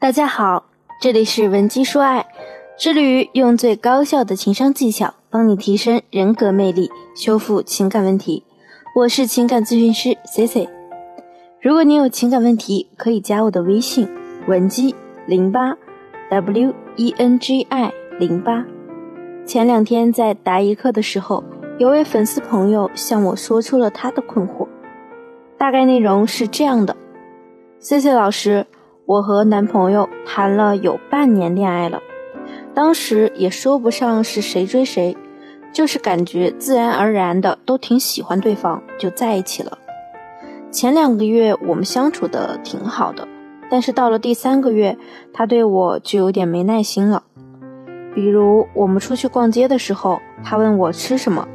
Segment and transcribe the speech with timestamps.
[0.00, 0.64] 大家好，
[0.98, 2.26] 这里是文姬说爱，
[2.78, 8.42] 致力于用最高效的情商技巧帮你提升人格魅力，修复情感问题。
[8.96, 10.70] 我是情感咨询师 C C。
[11.60, 14.08] 如果你有情感问题，可以加我的微信
[14.48, 14.94] 文姬
[15.26, 15.76] 零八
[16.30, 18.64] W E N G I 零八。
[19.44, 21.44] 前两天在答疑课的时候，
[21.76, 24.66] 有位粉丝朋友向我说出了他的困惑，
[25.58, 26.96] 大概内容是这样的
[27.80, 28.66] ：C C 老师。
[29.10, 32.00] 我和男朋友谈了有半年恋爱了，
[32.72, 35.16] 当时也说不上是谁追谁，
[35.72, 39.76] 就是感觉自然而然的都挺喜欢对方，就在一起了。
[40.70, 43.26] 前两个月我们相处的挺好的，
[43.68, 44.96] 但是到了第三个月，
[45.32, 47.24] 他对我就有点没耐心了。
[48.14, 51.48] 比如我们出去逛街的时候，他问我吃什么，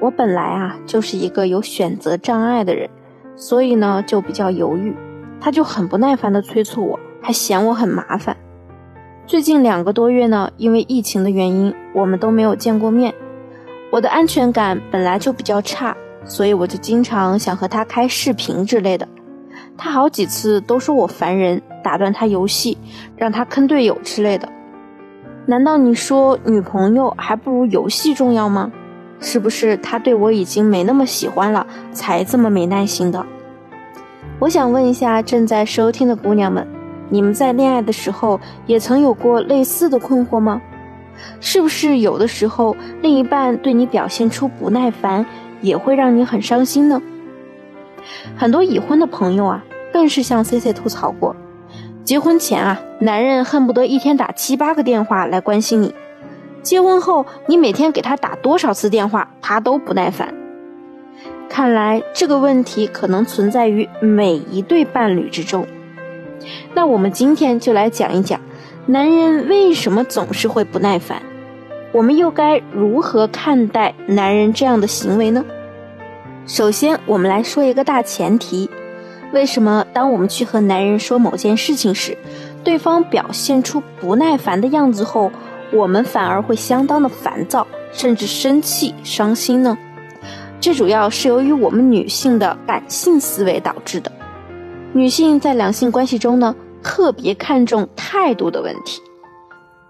[0.00, 2.88] 我本来啊就是一个有选择障碍的人，
[3.34, 4.96] 所以呢就比较犹豫。
[5.40, 8.36] 他就很不耐烦地催促我，还嫌我很麻烦。
[9.26, 13.14] 最近两个多月呢，因为疫情的原因，我们都没有见过面。
[13.90, 19.06] 我的安全感本来就比较差，所以我就经常想和他开视频之类的。
[19.76, 22.78] 他好几次都说我烦人，打断他游戏，
[23.16, 24.48] 让他坑队友之类的。
[25.46, 28.72] 难道你说女朋友还不如游戏重要吗？
[29.18, 33.24] 是不是他对我已经没那么喜欢了，才这么没耐心的？
[34.38, 36.66] 我想问一下正在收听的姑娘们，
[37.08, 40.60] 你们在恋爱的时候也曾有过类似的困惑吗？
[41.40, 45.24] 是不是有的时候另一半对你表现出不耐烦，
[45.62, 47.00] 也会让你很伤心呢？
[48.36, 51.34] 很多已婚的朋友啊，更是向 C C 吐槽过，
[52.04, 55.94] 结婚前啊，男人恨不得一天打七八个电话来关心你，
[56.62, 60.34] 结婚后你每天给他打多少次电话，他都不耐烦。
[61.48, 65.66] 看来这个问题可能存在于每一对伴侣之中。
[66.74, 68.40] 那我们今天就来讲一讲，
[68.86, 71.22] 男人为什么总是会不耐烦？
[71.92, 75.44] 我们又该如何看待男人这样的行为呢？
[76.46, 78.68] 首先，我们来说一个大前提：
[79.32, 82.16] 为什么当我们去和男人说某件事情时，
[82.62, 85.32] 对方表现出不耐烦的样子后，
[85.72, 89.76] 我们反而会相当的烦躁，甚至生气、伤心呢？
[90.66, 94.10] 这主要是由于我们女性的感性思维导致的。
[94.92, 99.00] 女性在两性关系中呢，特别看重态度的问题。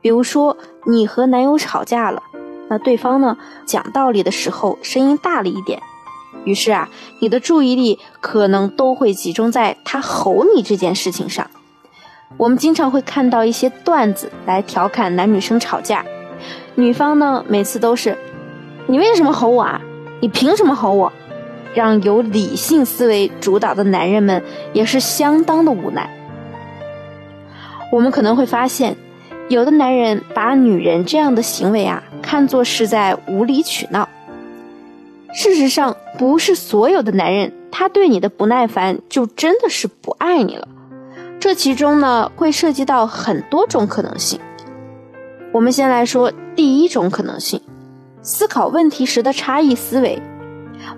[0.00, 0.56] 比如说，
[0.86, 2.22] 你和男友吵架了，
[2.70, 5.78] 那对方呢讲道理的时候声音大了一点，
[6.46, 6.88] 于是啊，
[7.20, 11.50] 你的注意力可能都会集中在他吼你这件事情上。
[12.38, 16.02] 我们经常会看到一些段子来调侃男女生吵架，
[16.76, 18.16] 女方呢每次都是
[18.88, 19.78] ：“你为什么吼我啊？”
[20.22, 21.12] 你凭什么吼我？
[21.74, 24.40] 让有理性思维主导的男人们
[24.72, 26.08] 也是相当的无奈。
[27.90, 28.96] 我们可能会发现，
[29.48, 34.08] 有的男人把女人这样的行为啊看作是在无理取闹。
[35.34, 40.68] 事实上，不是所有的男人他对你的不耐烦就真的是不爱你了。
[41.40, 44.38] 这其中呢会涉及到很多种可能性。
[45.50, 47.60] 我们先来说第一种可能性。
[48.22, 50.20] 思考问题时的差异思维。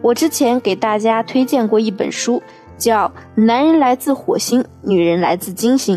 [0.00, 2.42] 我之前给大家推荐过一本书，
[2.78, 5.96] 叫《男人来自火星，女人来自金星》。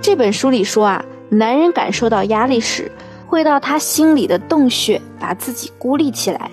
[0.00, 2.90] 这本书里说啊，男人感受到压力时，
[3.26, 6.50] 会到他心里的洞穴把自己孤立起来；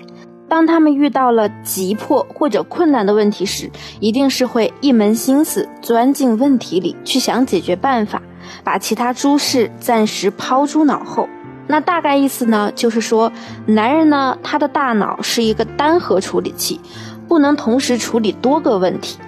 [0.48, 8.22] 当他们遇到了急迫或者困难的问题时，一定是会一门心思钻进问题里去想解决办法，
[8.62, 11.28] 把其他诸事暂时抛诸脑后。
[11.70, 13.32] 那大概意思呢，就是说，
[13.64, 16.80] 男人呢，他的大脑是一个单核处理器，
[17.28, 19.18] 不能同时处理多个问题。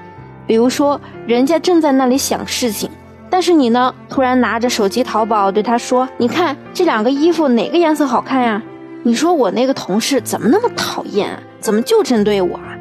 [0.45, 2.91] 比如说，人家正在那里想事情，
[3.31, 8.61] 但是你呢，突然拿着手机淘宝对他说：“你看这两个衣服哪个颜色好看呀？”
[9.05, 11.41] 你说我那个同事怎么那么讨厌啊？
[11.61, 12.75] 怎么就针对我啊？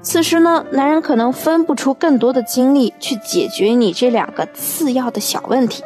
[0.00, 5.82] 此时呢，男人可能分不出更多的精力去解决你这两个次要的小问题。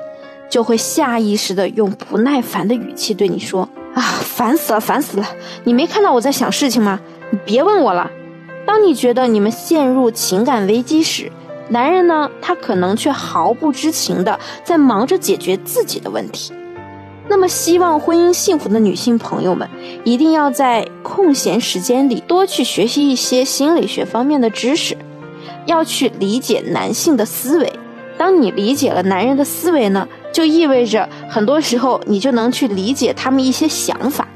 [0.51, 5.27] 就会下意识的用不耐烦的语气对你说：“啊，烦死了，烦死了！
[5.65, 7.01] 你没看到我在想事情吗？
[7.31, 8.11] 你别问我了。”
[8.67, 11.33] 当你觉得你们陷入情感危机时，
[11.71, 16.53] 男人呢，他可能却毫不知情的在忙着解决自己的问题。
[17.29, 19.69] 那么，希望婚姻幸福的女性朋友们，
[20.05, 24.97] 一定要在空闲时间里多去学习一些心理学方面的知识，
[25.67, 27.73] 要去理解男性的思维。
[28.19, 30.07] 当你理解了男人的思维呢？
[30.33, 34.27] 就意味着很多时候你就能去理解他们一些想法。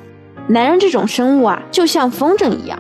[0.48, 2.78] 男人这种生物啊，就像风筝一样，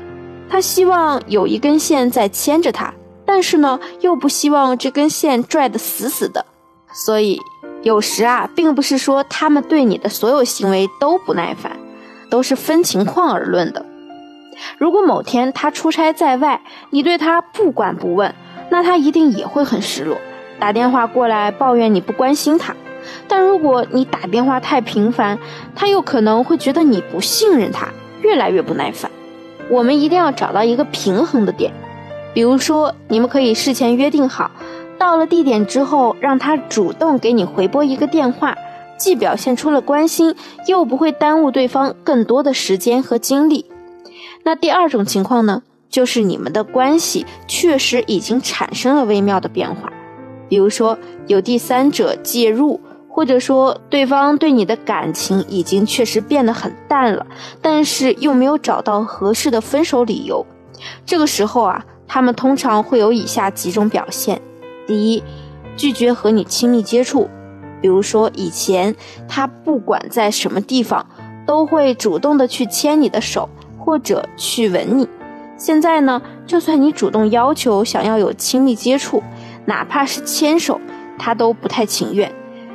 [0.50, 2.92] 他希望有一根线在牵着他，
[3.24, 6.44] 但是呢，又不希望这根线拽得死死的。
[6.92, 7.40] 所以，
[7.82, 11.72] 有时啊，并不是说他们对你的所有行为都不耐烦，
[12.28, 13.86] 都是分情况而论的。
[14.78, 16.60] 如果某天他出差在外，
[16.90, 18.34] 你对他不管不问，
[18.70, 20.18] 那他一定也会很失落，
[20.60, 22.76] 打电话过来抱怨你不关心他。
[23.28, 25.38] 但如果你打电话太频繁，
[25.74, 27.88] 他又可能会觉得你不信任他，
[28.22, 29.10] 越来越不耐烦。
[29.70, 31.72] 我们一定要找到一个平衡的点，
[32.34, 34.50] 比如说，你们可以事前约定好，
[34.98, 38.56] 到了地点之后，让他主动给你回拨一个电话，
[38.98, 40.34] 既表现出了关心，
[40.66, 43.64] 又不会耽误对方更多的时间和精力。
[44.42, 49.90] 那第二种情况呢，就是你们的关系确实已经产生了微妙的变化，
[50.48, 52.78] 比如说有第三者介入。
[53.14, 57.24] 或者说，对方对你的感情已经确实变得很淡了，
[57.62, 60.44] 但是又没有找到合适的分手理由。
[61.06, 64.42] 这个时候啊，他们通常会有以下几种表现：
[64.84, 65.22] 第一，
[65.76, 67.30] 拒绝和你亲密接触，
[67.80, 68.92] 比如说以前
[69.28, 71.06] 他不管在什么地方
[71.46, 75.08] 都会主动的去牵你的手或者去吻你，
[75.56, 79.22] 现在呢，就算你主动要求想要有亲密接触，
[79.66, 80.80] 哪怕是牵手，
[81.16, 82.34] 他都不太情愿。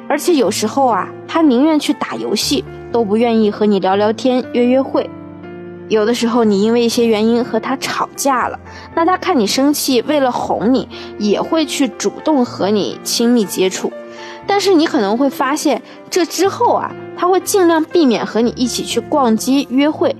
[0.09, 5.07] 而且有时候啊，他宁愿去打游戏，都不愿意和你聊聊天、约约会。
[5.87, 8.59] 有的时候，你因为一些原因和他吵架了，
[8.95, 10.89] 那他看你生气，为了哄你，
[11.19, 13.93] 也会去主动和你亲密接触。
[14.47, 20.15] 但是你可能会发现，这之后啊，他会尽量避免和你一起去逛街、约会，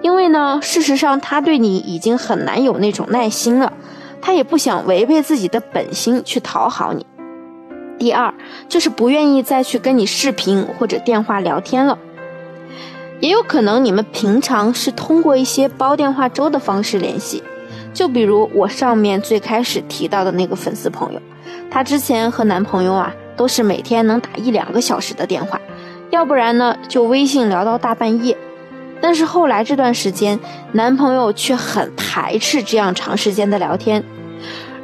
[0.00, 3.72] 因为呢，事实上他对你已经很难有那种耐心了，
[4.20, 7.04] 他也不想违背自己的本心去讨好你。
[8.06, 8.32] 第二
[8.68, 11.98] 就是不愿意再去跟你视频或者电话聊天了，
[13.18, 17.42] 也有可能你们平常是通过一些煲电话粥的方式联系，
[17.92, 21.20] 就比如我上面最开始提到的那个粉丝朋友，
[21.68, 25.60] 她之前和男朋友啊都是每天能打一两个小时的电话，
[26.10, 28.36] 要不然呢就微信聊到大半夜，
[29.00, 30.38] 但是后来这段时间
[30.70, 34.04] 男朋友却很排斥这样长时间的聊天。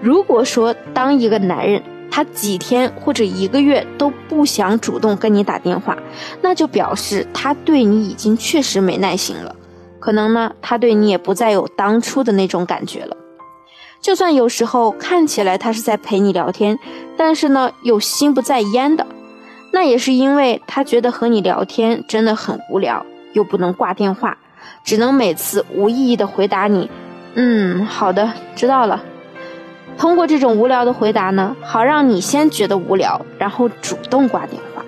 [0.01, 1.81] 如果说当一个男人，
[2.15, 5.97] 他几天或者一个月都不想主动跟你打电话，
[6.43, 9.57] 那就表示他对你已经确实没耐心了。
[9.99, 13.17] 可能呢，他对你也不再有当初的那种感觉了。
[14.03, 16.79] 就算有时候看起来他是在陪你聊天，
[17.17, 19.07] 但是呢又心不在焉的，
[19.73, 24.37] 那也是因为他觉得和你聊天真的很无聊，又不能挂电话，
[24.85, 26.91] 只能每次无意义的回答你
[27.37, 29.03] ：“嗯，好的，知道了。”
[29.99, 34.83] 通过这种无聊的回答呢，好让你先觉得无聊，然后主动挂电话。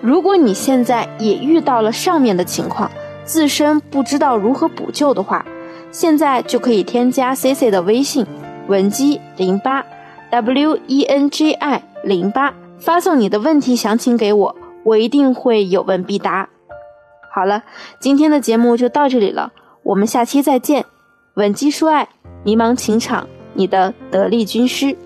[0.00, 2.90] 如果你现在也遇到了上面的情况，
[3.24, 5.44] 自身不知道如何补救的话，
[5.90, 8.26] 现在就可以添加 C C 的微信
[8.66, 9.84] 文姬零八
[10.30, 16.48] W E N G I 零八，发送你的问题详情给我，我一定会有问必答。
[17.32, 17.64] 好了，
[17.98, 20.86] 今天的节目就到这里了，我们下期再见。
[21.34, 22.08] 稳姬说爱，
[22.42, 23.26] 迷茫情场。
[23.54, 24.96] 你的得力军师。